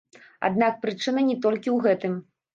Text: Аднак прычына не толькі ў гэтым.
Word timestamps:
Аднак 0.47 0.79
прычына 0.85 1.27
не 1.29 1.37
толькі 1.45 1.69
ў 1.75 1.79
гэтым. 1.87 2.19